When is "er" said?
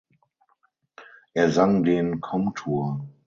1.35-1.51